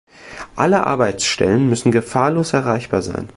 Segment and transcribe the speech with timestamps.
[0.55, 3.29] Alle Arbeitsstellen müssen gefahrlos erreichbar sein.